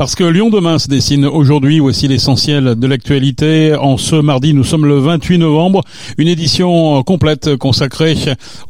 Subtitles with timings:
[0.00, 3.74] Parce que Lyon demain se dessine aujourd'hui, voici l'essentiel de l'actualité.
[3.74, 5.82] En ce mardi, nous sommes le 28 novembre,
[6.16, 8.16] une édition complète consacrée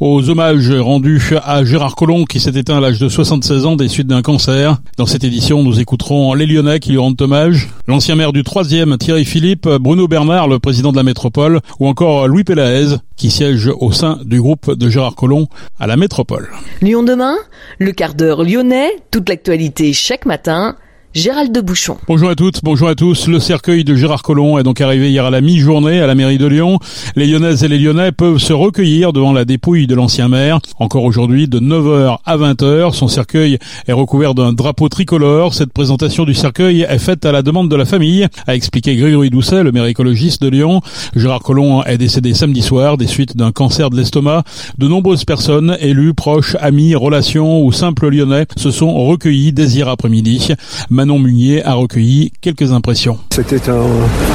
[0.00, 3.86] aux hommages rendus à Gérard Collomb qui s'est éteint à l'âge de 76 ans des
[3.86, 4.78] suites d'un cancer.
[4.96, 8.98] Dans cette édition, nous écouterons les Lyonnais qui lui rendent hommage, l'ancien maire du 3e
[8.98, 13.70] Thierry Philippe, Bruno Bernard, le président de la métropole, ou encore Louis Pélaez qui siège
[13.78, 15.46] au sein du groupe de Gérard Collomb
[15.78, 16.48] à la métropole.
[16.82, 17.36] Lyon demain,
[17.78, 20.74] le quart d'heure lyonnais, toute l'actualité chaque matin.
[21.12, 21.96] Gérald de Bouchon.
[22.06, 23.26] Bonjour à toutes, bonjour à tous.
[23.26, 26.38] Le cercueil de Gérard Collomb est donc arrivé hier à la mi-journée à la mairie
[26.38, 26.78] de Lyon.
[27.16, 30.60] Les Lyonnaises et les Lyonnais peuvent se recueillir devant la dépouille de l'ancien maire.
[30.78, 35.52] Encore aujourd'hui, de 9h à 20h, son cercueil est recouvert d'un drapeau tricolore.
[35.52, 39.30] Cette présentation du cercueil est faite à la demande de la famille, a expliqué Grégory
[39.30, 40.80] Doucet, le maire écologiste de Lyon.
[41.16, 44.44] Gérard Collomb est décédé samedi soir des suites d'un cancer de l'estomac.
[44.78, 49.88] De nombreuses personnes, élus, proches, amis, relations ou simples Lyonnais, se sont recueillis dès hier
[49.88, 50.54] après-midi.
[51.00, 53.16] Manon Munier a recueilli quelques impressions.
[53.30, 53.86] C'était un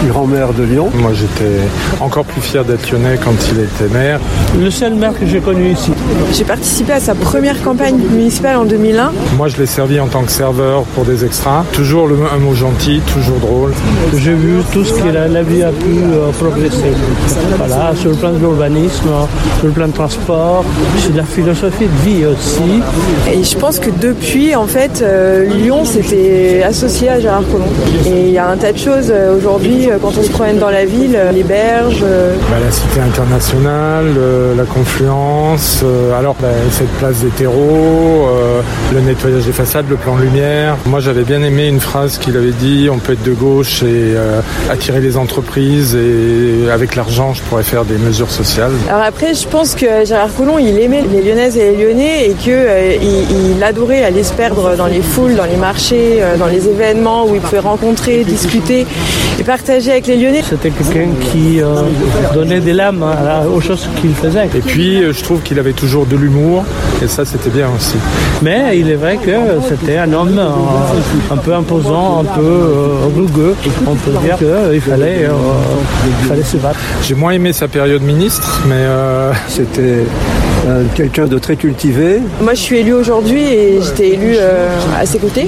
[0.09, 0.89] grand maire de Lyon.
[0.95, 1.59] Moi j'étais
[2.01, 4.19] encore plus fier d'être lyonnais quand il était maire.
[4.59, 5.91] Le seul maire que j'ai connu ici.
[6.33, 9.11] J'ai participé à sa première campagne municipale en 2001.
[9.37, 11.63] Moi je l'ai servi en tant que serveur pour des extras.
[11.71, 13.71] Toujours le, un mot gentil, toujours drôle.
[14.17, 16.93] J'ai vu tout ce que la, la vie a pu euh, progresser.
[17.59, 19.09] Voilà, sur le plan de l'urbanisme,
[19.59, 20.65] sur le plan de transport,
[20.97, 22.81] sur la philosophie de vie aussi.
[23.31, 27.65] Et je pense que depuis, en fait, euh, Lyon c'était associé à Gérard Collomb.
[28.05, 30.59] Et il y a un tas de choses euh, aujourd'hui, euh, quand on se promène
[30.59, 32.01] dans la ville, euh, les berges.
[32.01, 34.05] Bah, la cité internationale,
[34.55, 35.83] la confluence,
[36.17, 38.27] alors bah, cette place des terreaux,
[38.93, 40.77] le nettoyage des façades, le plan lumière.
[40.85, 44.15] Moi j'avais bien aimé une phrase qu'il avait dit, on peut être de gauche et
[44.69, 48.71] attirer les entreprises et avec l'argent je pourrais faire des mesures sociales.
[48.89, 52.33] Alors après je pense que Gérard Collomb il aimait les Lyonnaises et les Lyonnais et
[52.33, 52.53] qu'il
[53.01, 57.35] il adorait aller se perdre dans les foules, dans les marchés, dans les événements où
[57.35, 58.85] il pouvait rencontrer, discuter
[59.39, 60.43] et partager avec les Lyonnais.
[60.47, 61.81] C'était quelqu'un qui euh,
[62.33, 64.45] donnait des lames à, aux choses qu'il faisait.
[64.55, 66.63] Et puis je trouve qu'il avait toujours de l'humour
[67.01, 67.97] et ça c'était bien aussi.
[68.41, 69.31] Mais il est vrai que
[69.67, 73.55] c'était un homme euh, un peu imposant, un peu euh, rugueux.
[73.87, 75.33] On peut dire qu'il fallait, euh,
[76.21, 76.79] il fallait se battre.
[77.03, 78.83] J'ai moins aimé sa période ministre, mais
[79.47, 80.05] c'était
[80.95, 82.21] quelqu'un de très cultivé.
[82.41, 84.35] Moi je suis élu aujourd'hui et j'étais élu
[84.97, 85.47] à ses côtés.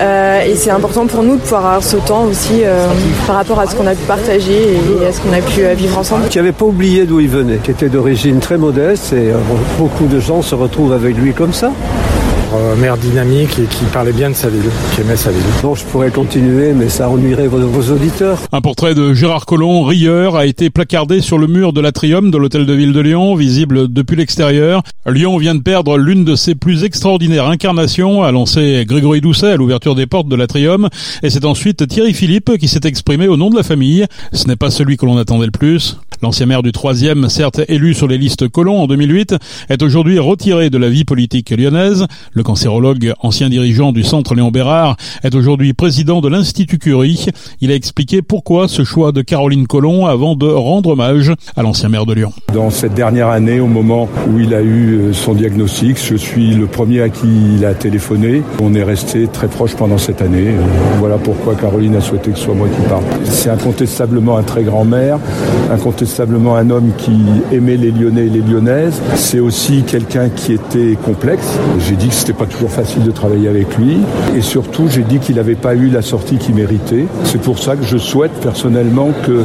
[0.00, 2.86] Euh, et c'est important pour nous de pouvoir avoir ce temps aussi euh,
[3.26, 5.74] par rapport à ce qu'on a pu partager et à ce qu'on a pu euh,
[5.74, 6.28] vivre ensemble.
[6.28, 9.32] Qui n'avait pas oublié d'où il venait, qui était d'origine très modeste et
[9.78, 11.70] beaucoup de gens se retrouvent avec lui comme ça
[12.76, 15.42] maire dynamique et qui parlait bien de sa ville, qui aimait sa ville.
[15.62, 18.38] Bon, je pourrais continuer, mais ça ennuierait vos, vos auditeurs.
[18.52, 22.38] Un portrait de Gérard Collomb, rieur, a été placardé sur le mur de l'atrium de
[22.38, 24.82] l'hôtel de ville de Lyon, visible depuis l'extérieur.
[25.06, 29.56] Lyon vient de perdre l'une de ses plus extraordinaires incarnations, a lancé Grégory Doucet à
[29.56, 30.88] l'ouverture des portes de l'atrium,
[31.22, 34.06] et c'est ensuite Thierry Philippe qui s'est exprimé au nom de la famille.
[34.32, 35.98] Ce n'est pas celui que l'on attendait le plus.
[36.22, 39.34] L'ancien maire du 3e, certes élu sur les listes Collomb en 2008,
[39.68, 42.06] est aujourd'hui retiré de la vie politique lyonnaise.
[42.32, 47.26] Le cancérologue, ancien dirigeant du centre Léon Bérard, est aujourd'hui président de l'Institut Curie.
[47.60, 51.88] Il a expliqué pourquoi ce choix de Caroline Collomb avant de rendre hommage à l'ancien
[51.88, 52.32] maire de Lyon.
[52.52, 56.66] Dans cette dernière année, au moment où il a eu son diagnostic, je suis le
[56.66, 58.42] premier à qui il a téléphoné.
[58.62, 60.54] On est resté très proche pendant cette année.
[60.98, 63.04] Voilà pourquoi Caroline a souhaité que ce soit moi qui parle.
[63.24, 65.18] C'est incontestablement un très grand maire,
[65.70, 67.16] incontestablement un homme qui
[67.50, 69.00] aimait les Lyonnais et les Lyonnaises.
[69.14, 71.58] C'est aussi quelqu'un qui était complexe.
[71.88, 73.98] J'ai dit que c'était pas toujours facile de travailler avec lui.
[74.36, 77.06] Et surtout, j'ai dit qu'il n'avait pas eu la sortie qu'il méritait.
[77.24, 79.42] C'est pour ça que je souhaite personnellement que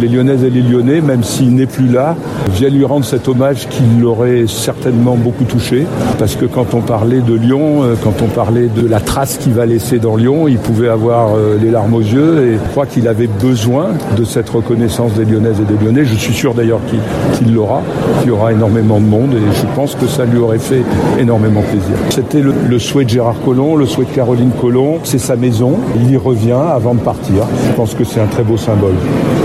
[0.00, 2.16] les Lyonnaises et les Lyonnais, même s'il n'est plus là,
[2.52, 5.86] viennent lui rendre cet hommage qui l'aurait certainement beaucoup touché.
[6.18, 9.52] Parce que quand on parlait de Lyon, euh, quand on parlait de la trace qu'il
[9.52, 12.46] va laisser dans Lyon, il pouvait avoir euh, les larmes aux yeux.
[12.46, 16.04] Et je crois qu'il avait besoin de cette reconnaissance des Lyonnaises et des Lyonnais.
[16.04, 17.00] Je suis sûr d'ailleurs qu'il
[17.46, 17.82] qu l'aura,
[18.20, 20.82] qu'il y aura énormément de monde et je pense que ça lui aurait fait
[21.18, 21.96] énormément plaisir.
[22.30, 25.80] C'était le, le, souhait de Gérard Collomb, le souhait de Caroline Collomb, c'est sa maison,
[25.96, 27.42] il y revient avant de partir.
[27.66, 28.94] Je pense que c'est un très beau symbole.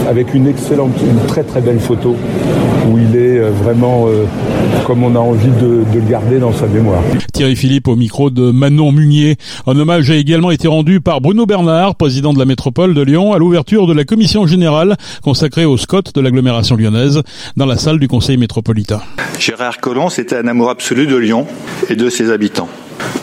[0.07, 2.15] Avec une excellente, une très très belle photo
[2.87, 4.25] où il est vraiment euh,
[4.85, 7.01] comme on a envie de, de, le garder dans sa mémoire.
[7.33, 9.37] Thierry Philippe au micro de Manon Munier.
[9.65, 13.33] Un hommage a également été rendu par Bruno Bernard, président de la métropole de Lyon,
[13.33, 17.23] à l'ouverture de la commission générale consacrée au SCOT de l'agglomération lyonnaise
[17.57, 19.01] dans la salle du conseil métropolitain.
[19.39, 21.47] Gérard Collomb, c'était un amour absolu de Lyon
[21.89, 22.69] et de ses habitants.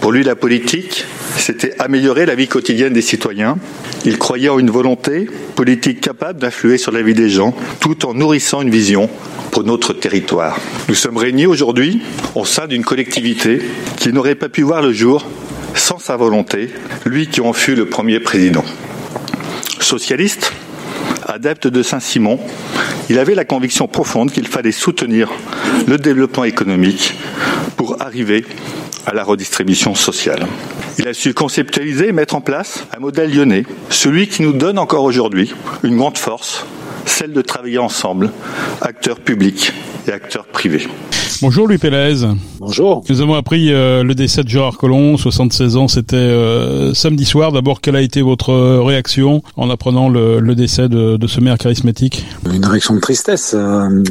[0.00, 1.04] Pour lui, la politique,
[1.36, 3.56] c'était améliorer la vie quotidienne des citoyens.
[4.04, 8.14] Il croyait en une volonté politique capable d'influer sur la vie des gens, tout en
[8.14, 9.08] nourrissant une vision
[9.50, 10.58] pour notre territoire.
[10.88, 12.02] Nous sommes réunis aujourd'hui
[12.34, 13.60] au sein d'une collectivité
[13.96, 15.26] qui n'aurait pas pu voir le jour
[15.74, 16.70] sans sa volonté,
[17.04, 18.64] lui qui en fut le premier président.
[19.80, 20.52] Socialiste,
[21.26, 22.38] adepte de Saint-Simon,
[23.08, 25.30] il avait la conviction profonde qu'il fallait soutenir
[25.86, 27.14] le développement économique
[27.76, 28.44] pour arriver
[29.06, 30.46] à la redistribution sociale.
[30.98, 34.78] Il a su conceptualiser et mettre en place un modèle lyonnais, celui qui nous donne
[34.78, 36.66] encore aujourd'hui une grande force,
[37.06, 38.30] celle de travailler ensemble,
[38.80, 39.72] acteurs publics
[40.06, 40.86] et acteurs privés.
[41.42, 42.24] Bonjour Louis Pélez.
[42.60, 43.02] Bonjour.
[43.10, 47.50] Nous avons appris euh, le décès de Gérard Collomb, 76 ans, c'était euh, samedi soir.
[47.50, 51.40] D'abord, quelle a été votre euh, réaction en apprenant le, le décès de, de, ce
[51.40, 52.24] maire charismatique?
[52.48, 53.56] Une réaction de tristesse.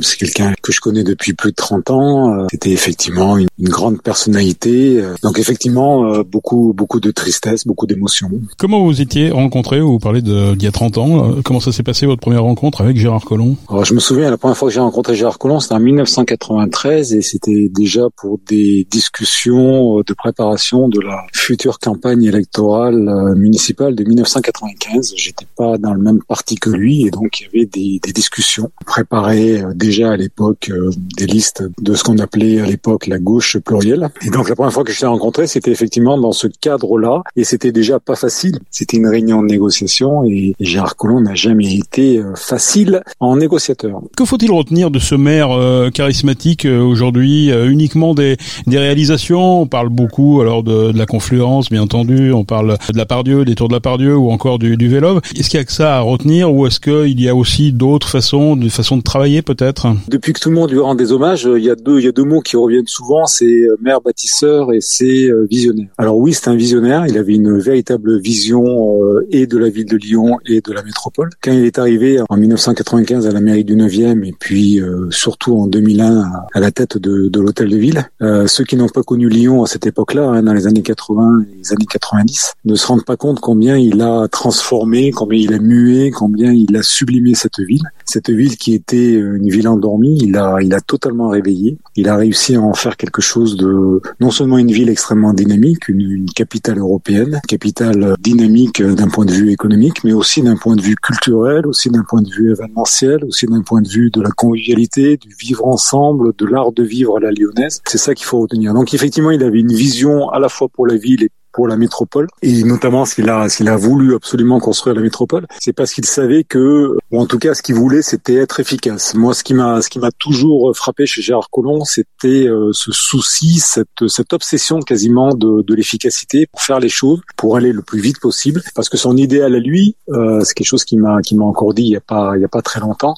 [0.02, 2.48] C'est quelqu'un que je connais depuis plus de 30 ans.
[2.52, 5.02] C'était effectivement une, une, grande personnalité.
[5.24, 8.30] Donc effectivement, beaucoup beaucoup de tristesse, beaucoup d'émotions.
[8.58, 9.80] Comment vous étiez rencontré?
[9.80, 11.36] Vous parlez d'il y a 30 ans.
[11.46, 13.56] Comment ça s'est passé votre première rencontre avec Gérard Collomb?
[13.70, 17.14] Alors, Je me souviens, la première fois que j'ai rencontré Gérard Collomb, c'était en 1993
[17.14, 24.04] et c'était déjà pour des discussions de préparation de la future campagne électorale municipale de
[24.04, 25.14] 1995.
[25.16, 28.72] J'étais pas dans le même parti que lui et donc il y avait des, discussions
[28.86, 30.70] préparées déjà à l'époque
[31.18, 34.10] des listes de ce qu'on appelait à l'époque la gauche plurielle.
[34.26, 37.44] Et donc la première fois que je l'ai rencontré, c'était effectivement dans ce cadre-là et
[37.44, 38.60] c'était déjà pas facile.
[38.70, 44.02] C'était une réunion de négociation et Gérard Collomb n'a jamais été facile en négociateur.
[44.18, 45.50] Que faut-il retenir de ce maire
[45.94, 47.11] charismatique aujourd'hui?
[47.18, 48.38] Uniquement des,
[48.68, 49.62] des, réalisations.
[49.62, 52.32] On parle beaucoup alors de, de, la confluence, bien entendu.
[52.32, 55.22] On parle de la Pardieu, des tours de la Pardieu ou encore du, du Vélove.
[55.36, 58.10] Est-ce qu'il y a que ça à retenir ou est-ce qu'il y a aussi d'autres
[58.10, 59.88] façons, de façons de travailler peut-être?
[60.08, 62.10] Depuis que tout le monde lui rend des hommages, il y a deux, il y
[62.10, 65.88] a deux mots qui reviennent souvent, c'est maire bâtisseur et c'est visionnaire.
[65.98, 67.06] Alors oui, c'est un visionnaire.
[67.08, 68.98] Il avait une véritable vision
[69.30, 71.30] et de la ville de Lyon et de la métropole.
[71.42, 75.58] Quand il est arrivé en 1995 à la mairie du 9e et puis euh, surtout
[75.58, 78.10] en 2001 à la tête de, l'hôtel de ville.
[78.22, 81.46] Euh, ceux qui n'ont pas connu Lyon à cette époque-là, hein, dans les années 80
[81.52, 85.54] et les années 90, ne se rendent pas compte combien il a transformé, combien il
[85.54, 87.84] a mué, combien il a sublimé cette ville.
[88.06, 91.78] Cette ville qui était une ville endormie, il a, il a totalement réveillé.
[91.96, 95.88] Il a réussi à en faire quelque chose de non seulement une ville extrêmement dynamique,
[95.88, 100.76] une, une capitale européenne, capitale dynamique d'un point de vue économique, mais aussi d'un point
[100.76, 104.22] de vue culturel, aussi d'un point de vue événementiel, aussi d'un point de vue de
[104.22, 107.82] la convivialité, du vivre ensemble, de l'art de vivre la lyonnaise.
[107.86, 108.74] C'est ça qu'il faut retenir.
[108.74, 111.78] Donc effectivement, il avait une vision à la fois pour la ville et pour la
[111.78, 116.06] métropole et notamment qu'il a s'il a voulu absolument construire la métropole c'est parce qu'il
[116.06, 119.54] savait que ou en tout cas ce qu'il voulait c'était être efficace moi ce qui
[119.54, 124.34] m'a ce qui m'a toujours frappé chez Gérard Collomb c'était euh, ce souci cette cette
[124.34, 128.62] obsession quasiment de, de l'efficacité pour faire les choses pour aller le plus vite possible
[128.76, 131.74] parce que son idéal à lui euh, c'est quelque chose qui m'a qui m'a encore
[131.74, 133.16] dit il y a pas il y a pas très longtemps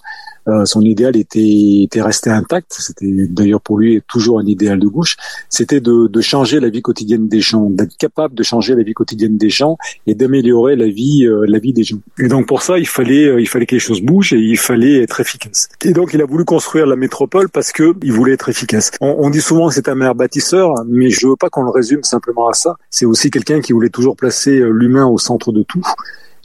[0.48, 2.76] euh, son idéal était, était resté intact.
[2.78, 5.18] C'était d'ailleurs pour lui toujours un idéal de gauche.
[5.50, 8.94] C'était de, de, changer la vie quotidienne des gens, d'être capable de changer la vie
[8.94, 12.00] quotidienne des gens et d'améliorer la vie, euh, la vie des gens.
[12.20, 14.58] Et donc pour ça, il fallait, euh, il fallait que les choses bougent et il
[14.58, 15.70] fallait être efficace.
[15.84, 18.92] Et donc il a voulu construire la métropole parce que il voulait être efficace.
[19.02, 21.72] On, on dit souvent que c'est un maire bâtisseur, mais je veux pas qu'on le
[21.72, 22.76] résume simplement à ça.
[22.90, 25.84] C'est aussi quelqu'un qui voulait toujours placer l'humain au centre de tout.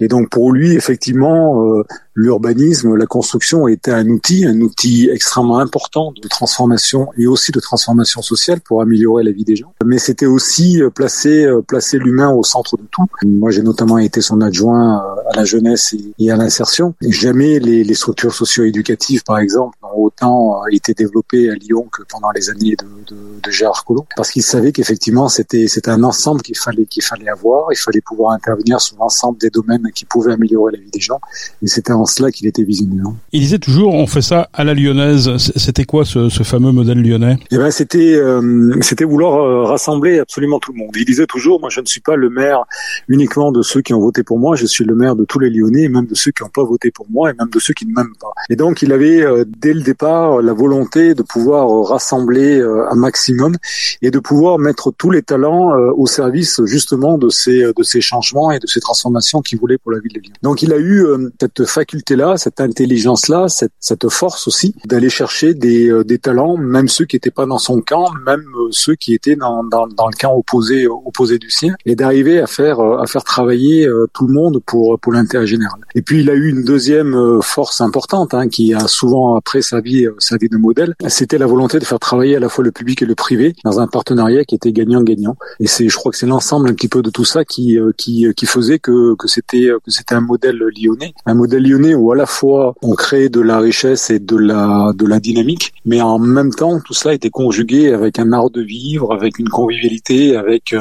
[0.00, 1.82] Et donc pour lui, effectivement, euh,
[2.14, 7.60] l'urbanisme, la construction était un outil, un outil extrêmement important de transformation et aussi de
[7.60, 9.74] transformation sociale pour améliorer la vie des gens.
[9.84, 13.06] Mais c'était aussi euh, placer euh, placer l'humain au centre de tout.
[13.24, 14.98] Moi, j'ai notamment été son adjoint
[15.30, 16.94] à la jeunesse et à l'insertion.
[17.02, 22.48] Jamais les, structures socio-éducatives, par exemple, n'ont autant été développées à Lyon que pendant les
[22.50, 27.02] années de Gérard Collomb, parce qu'il savait qu'effectivement c'était c'était un ensemble qu'il fallait qu'il
[27.02, 27.72] fallait avoir.
[27.72, 31.20] Il fallait pouvoir intervenir sur l'ensemble des domaines qui pouvaient améliorer la vie des gens.
[31.62, 33.06] Et c'était en cela qu'il était visionnaire.
[33.32, 35.36] Il disait toujours, on fait ça à la lyonnaise.
[35.56, 37.38] C'était quoi ce, ce, fameux modèle lyonnais?
[37.50, 40.90] Eh ben, c'était euh, c'était vouloir euh, rassembler absolument tout le monde.
[40.96, 42.64] Il disait toujours, moi, je ne suis pas le maire
[43.08, 44.56] uniquement de ceux qui ont voté pour moi.
[44.56, 46.64] Je suis le maire de tous les Lyonnais, et même de ceux qui n'ont pas
[46.64, 48.32] voté pour moi, et même de ceux qui ne m'aiment pas.
[48.50, 53.56] Et donc, il avait euh, dès le départ la volonté de pouvoir rassembler un maximum
[54.02, 58.50] et de pouvoir mettre tous les talents au service justement de ces de ces changements
[58.50, 60.32] et de ces transformations qu'il voulait pour la ville de Lyon.
[60.42, 65.54] Donc il a eu euh, cette faculté-là, cette intelligence-là, cette, cette, force aussi d'aller chercher
[65.54, 68.94] des, euh, des, talents, même ceux qui n'étaient pas dans son camp, même euh, ceux
[68.94, 72.80] qui étaient dans, dans, dans le camp opposé, opposé du sien, et d'arriver à faire,
[72.80, 75.80] à faire travailler tout le monde pour, pour l'intérêt général.
[75.94, 79.80] Et puis il a eu une deuxième force importante hein, qui a souvent après sa
[79.80, 82.72] vie, sa vie de modèle, c'était la volonté de faire travailler à la fois le
[82.72, 85.36] public et le privé dans un partenariat qui était gagnant-gagnant.
[85.60, 88.26] Et c'est, je crois que c'est l'ensemble un petit peu de tout ça qui, qui,
[88.34, 92.12] qui faisait que, que c'était c'était que c'était un modèle lyonnais, un modèle lyonnais où
[92.12, 96.00] à la fois on crée de la richesse et de la de la dynamique, mais
[96.00, 100.36] en même temps tout cela était conjugué avec un art de vivre, avec une convivialité,
[100.36, 100.74] avec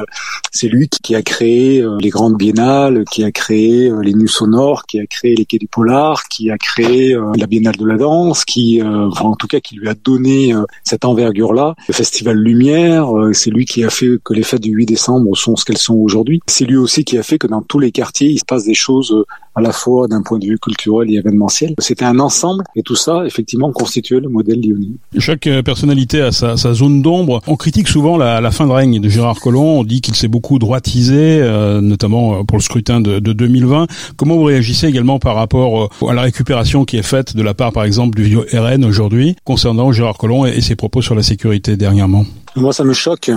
[0.52, 5.00] c'est lui qui a créé les grandes biennales, qui a créé les Nus sonores, qui
[5.00, 8.82] a créé les Quais du Polar, qui a créé la Biennale de la danse, qui
[8.84, 10.54] enfin, en tout cas qui lui a donné
[10.84, 11.76] cette envergure-là.
[11.88, 15.56] Le Festival Lumière, c'est lui qui a fait que les fêtes du 8 décembre sont
[15.56, 16.40] ce qu'elles sont aujourd'hui.
[16.48, 18.74] C'est lui aussi qui a fait que dans tous les quartiers, il se passe des
[18.74, 21.74] choses euh, à la fois d'un point de vue culturel et événementiel.
[21.80, 24.92] C'était un ensemble et tout ça, effectivement, constituait le modèle lyonnais.
[25.18, 27.42] Chaque euh, personnalité a sa, zone d'ombre.
[27.48, 29.80] On critique souvent la, fin de règne de Gérard Collomb.
[29.80, 33.88] On dit qu'il s'est beaucoup droitisé, euh, notamment pour le scrutin de, de, 2020.
[34.16, 37.72] Comment vous réagissez également par rapport à la récupération qui est faite de la part,
[37.72, 42.26] par exemple, du RN aujourd'hui concernant Gérard Collomb et ses propos sur la sécurité dernièrement?
[42.58, 43.32] Moi, ça me choque,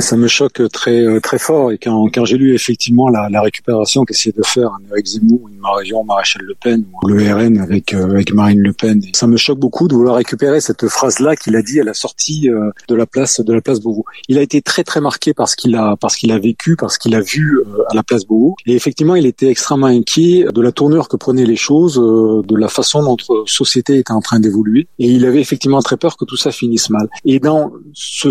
[0.00, 1.72] ça me choque très très fort.
[1.72, 5.48] Et quand, quand j'ai lu effectivement la, la récupération qu'essayait de faire un Eric Zemmour,
[5.50, 9.26] une Marion Maréchal Le Pen ou le RN avec euh, avec Marine Le Pen, ça
[9.26, 12.70] me choque beaucoup de vouloir récupérer cette phrase-là qu'il a dit à la sortie euh,
[12.88, 14.04] de la place de la place Beauvau.
[14.28, 16.98] Il a été très très marqué par ce qu'il a parce qu'il a vécu, parce
[16.98, 18.56] qu'il a vu euh, à la place Beauvau.
[18.66, 22.68] Et effectivement, il était extrêmement inquiet de la tournure que prenaient les choses, de la
[22.68, 24.88] façon dont notre société était en train d'évoluer.
[24.98, 27.08] Et il avait effectivement très peur que tout ça finisse mal.
[27.24, 28.30] Et dans ce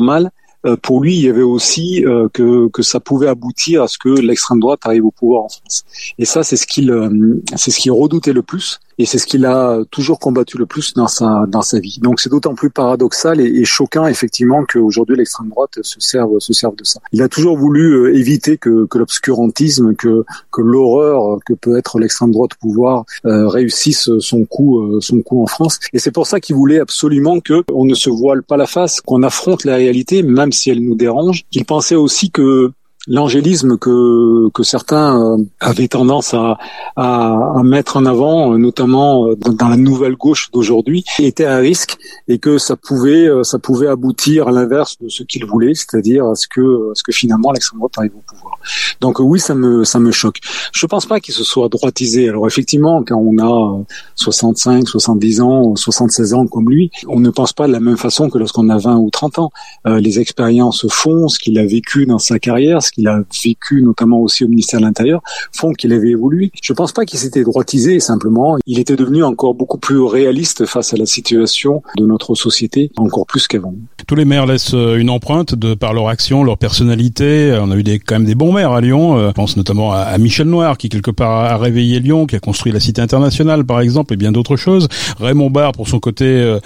[0.00, 0.30] mal,
[0.66, 3.98] euh, pour lui, il y avait aussi euh, que, que ça pouvait aboutir à ce
[3.98, 5.84] que l'extrême droite arrive au pouvoir en France.
[6.18, 9.26] Et ça, c'est ce qu'il euh, c'est ce qu'il redoutait le plus et c'est ce
[9.26, 11.98] qu'il a toujours combattu le plus dans sa dans sa vie.
[12.02, 16.76] Donc c'est d'autant plus paradoxal et, choquant effectivement qu'aujourd'hui l'extrême droite se serve se serve
[16.76, 17.00] de ça.
[17.12, 21.98] Il a toujours voulu euh, éviter que, que l'obscurantisme, que que l'horreur que peut être
[21.98, 25.78] l'extrême droite pouvoir euh, réussisse son coup euh, son coup en France.
[25.92, 29.00] Et c'est pour ça qu'il voulait absolument que on ne se voile pas la face,
[29.00, 31.44] qu'on affronte la réalité même si elle nous dérange.
[31.52, 32.72] Il pensait aussi que
[33.08, 36.58] l'angélisme que, que certains euh, avaient tendance à,
[36.94, 41.58] à, à, mettre en avant, euh, notamment euh, dans, la nouvelle gauche d'aujourd'hui, était un
[41.58, 41.96] risque
[42.28, 46.34] et que ça pouvait, ça pouvait aboutir à l'inverse de ce qu'ils voulaient, c'est-à-dire à
[46.34, 48.58] ce que, à ce que finalement l'extrême droite arrive au pouvoir.
[49.00, 50.38] Donc oui, ça me, ça me choque.
[50.72, 52.28] Je pense pas qu'il se soit droitisé.
[52.28, 53.84] Alors effectivement, quand on a
[54.16, 58.28] 65, 70 ans, 76 ans comme lui, on ne pense pas de la même façon
[58.28, 59.50] que lorsqu'on a 20 ou 30 ans.
[59.86, 64.44] les expériences font, ce qu'il a vécu dans sa carrière, qu'il a vécu notamment aussi
[64.44, 66.50] au ministère de l'Intérieur font qu'il avait évolué.
[66.60, 70.92] Je pense pas qu'il s'était droitisé, simplement il était devenu encore beaucoup plus réaliste face
[70.92, 73.74] à la situation de notre société, encore plus qu'avant.
[74.06, 77.56] Tous les maires laissent euh, une empreinte de par leur action, leur personnalité.
[77.60, 79.16] On a eu des, quand même des bons maires à Lyon.
[79.16, 82.40] Euh, je pense notamment à, Michel Noir qui quelque part a réveillé Lyon, qui a
[82.40, 84.88] construit la cité internationale par exemple et bien d'autres choses.
[85.20, 86.58] Raymond Barre pour son côté euh,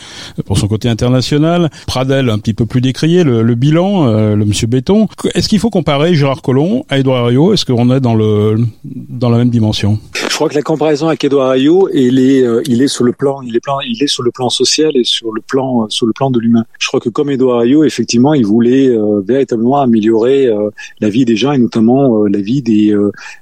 [0.47, 1.71] pour son côté international.
[1.87, 5.09] Pradel un petit peu plus décrié le, le bilan, le monsieur Béton.
[5.35, 9.29] Est-ce qu'il faut comparer Gérard Collomb à Edouard Herriot Est-ce qu'on est dans le dans
[9.29, 9.99] la même dimension?
[10.15, 13.13] Je crois que la comparaison avec Edouard Herriot, il est euh, il est sur le
[13.13, 16.07] plan il est plan il est sur le plan social et sur le plan sur
[16.07, 16.65] le plan de l'humain.
[16.79, 21.25] Je crois que comme Edouard Herriot, effectivement, il voulait euh, véritablement améliorer euh, la vie
[21.25, 22.97] des gens et notamment la vie des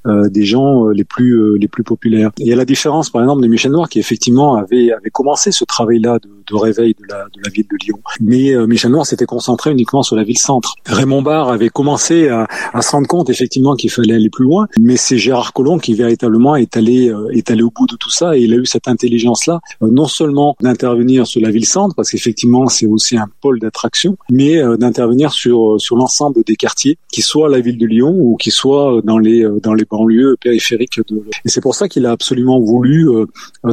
[0.06, 2.30] des gens les plus les plus populaires.
[2.38, 5.64] Et à la différence, par exemple, de Michel Noir, qui effectivement avait avait commencé ce
[5.66, 8.00] travail-là de, de, réveil de la de la ville de Lyon.
[8.22, 10.76] Mais Michel Noir s'était concentré uniquement sur la ville centre.
[10.86, 14.66] Raymond Barre avait commencé à, à se rendre compte effectivement qu'il fallait aller plus loin.
[14.78, 18.10] Mais c'est Gérard Collomb qui véritablement est allé euh, est allé au bout de tout
[18.10, 21.66] ça et il a eu cette intelligence là, euh, non seulement d'intervenir sur la ville
[21.66, 26.56] centre parce qu'effectivement c'est aussi un pôle d'attraction, mais euh, d'intervenir sur sur l'ensemble des
[26.56, 30.36] quartiers, qui soit la ville de Lyon ou qui soit dans les dans les banlieues
[30.40, 31.22] périphériques de.
[31.44, 33.08] Et c'est pour ça qu'il a absolument voulu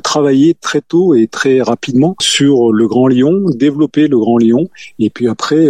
[0.04, 5.10] travailler très tôt et très rapidement sur le Grand Lyon, développer le Grand Lyon et
[5.10, 5.70] puis après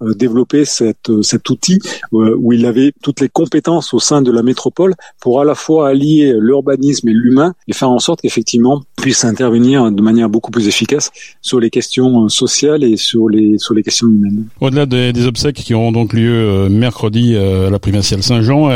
[0.00, 1.78] développer cette, euh, cet outil
[2.12, 5.54] euh, où il avait toutes les compétences au sein de la métropole pour à la
[5.54, 10.50] fois allier l'urbanisme et l'humain et faire en sorte qu'effectivement puisse intervenir de manière beaucoup
[10.50, 11.10] plus efficace
[11.42, 14.44] sur les questions sociales et sur les sur les questions humaines.
[14.60, 18.70] Au-delà des, des, obsèques qui auront donc lieu mercredi à la provinciale Saint-Jean,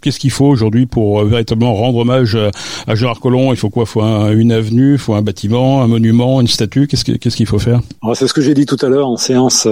[0.00, 2.36] qu'est-ce qu'il faut aujourd'hui pour véritablement rendre hommage
[2.86, 3.52] à Gérard Collomb?
[3.52, 3.84] Il faut quoi?
[3.84, 6.86] Il faut une avenue, il faut un bâtiment, un monument, une statue?
[6.86, 7.80] Qu'est-ce qu'est-ce qu'il faut faire?
[8.14, 9.66] C'est ce que j'ai dit tout à l'heure en séance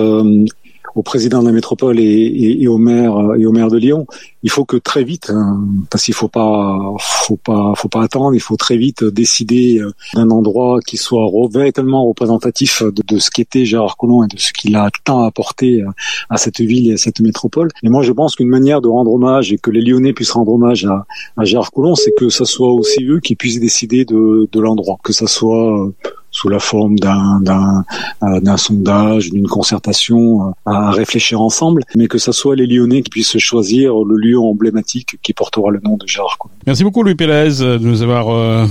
[0.94, 4.06] au président de la métropole et, et, et, au maire et au maire de Lyon.
[4.42, 8.34] Il faut que très vite, hein, parce qu'il faut pas, faut pas, faut pas attendre.
[8.34, 13.30] Il faut très vite décider euh, d'un endroit qui soit véritablement représentatif de, de ce
[13.30, 15.90] qu'était Gérard Collomb et de ce qu'il a tant apporté euh,
[16.30, 17.68] à cette ville et à cette métropole.
[17.82, 20.52] Et moi, je pense qu'une manière de rendre hommage et que les Lyonnais puissent rendre
[20.52, 21.06] hommage à,
[21.36, 24.96] à Gérard Collomb, c'est que ça soit aussi eux qui puissent décider de, de l'endroit,
[25.02, 25.90] que ça soit
[26.40, 27.84] sous la forme d'un d'un
[28.40, 33.38] d'un sondage, d'une concertation à réfléchir ensemble, mais que ce soit les Lyonnais qui puissent
[33.38, 36.54] choisir le lieu emblématique qui portera le nom de Gérard Collomb.
[36.66, 38.26] Merci beaucoup Louis Pélez de nous avoir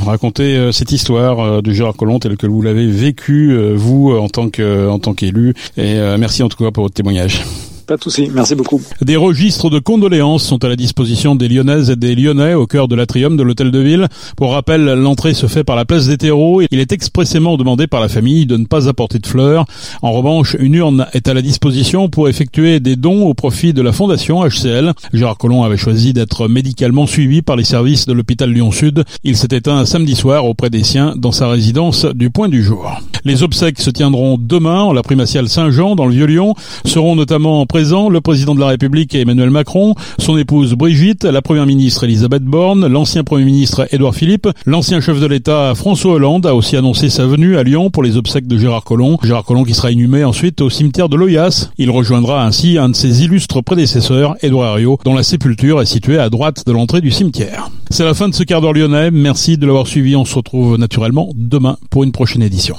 [0.06, 4.90] raconté cette histoire de Gérard Collomb telle que vous l'avez vécu vous en tant que
[4.90, 7.44] en tant qu'élu et merci en tout cas pour votre témoignage.
[7.90, 8.80] Pas de souci, merci beaucoup.
[9.02, 12.88] Des registres de condoléances sont à la disposition des Lyonnaises et des Lyonnais au cœur
[12.88, 14.08] de l'atrium de l'hôtel de ville.
[14.38, 16.62] Pour rappel, l'entrée se fait par la place des terreaux.
[16.70, 19.66] Il est expressément demandé par la famille de ne pas apporter de fleurs.
[20.04, 23.82] En revanche, une urne est à la disposition pour effectuer des dons au profit de
[23.82, 24.94] la fondation HCL.
[25.12, 29.04] Gérard Collomb avait choisi d'être médicalement suivi par les services de l'hôpital Lyon-Sud.
[29.24, 33.02] Il s'est éteint samedi soir auprès des siens dans sa résidence du Point du Jour.
[33.26, 36.54] Les obsèques se tiendront demain en la primatiale Saint-Jean dans le Vieux-Lyon.
[36.86, 42.04] Seront notamment le président de la République Emmanuel Macron, son épouse Brigitte, la première ministre
[42.04, 46.76] Elisabeth Borne, l'ancien premier ministre Édouard Philippe, l'ancien chef de l'État François Hollande a aussi
[46.76, 49.18] annoncé sa venue à Lyon pour les obsèques de Gérard Collomb.
[49.24, 51.72] Gérard Collomb qui sera inhumé ensuite au cimetière de Loyasse.
[51.78, 56.20] Il rejoindra ainsi un de ses illustres prédécesseurs, Édouard Herriot, dont la sépulture est située
[56.20, 57.70] à droite de l'entrée du cimetière.
[57.90, 59.10] C'est la fin de ce quart d'heure lyonnais.
[59.10, 60.18] Merci de l'avoir suivi.
[60.18, 62.76] On se retrouve naturellement demain pour une prochaine édition.